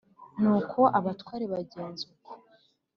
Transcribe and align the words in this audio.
Nuko 0.41 0.79
abatware 0.97 1.45
bagenza 1.53 2.03
uko 2.13 2.31